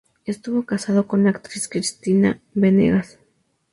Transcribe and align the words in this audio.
Estuvo 0.25 0.65
casado 0.65 1.05
con 1.05 1.23
la 1.23 1.29
actriz 1.29 1.67
Cristina 1.69 2.41
Banegas. 2.55 3.19